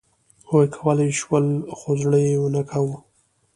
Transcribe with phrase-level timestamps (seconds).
[0.49, 1.47] هغوی کولای شول،
[1.77, 2.97] خو زړه یې نه کاوه.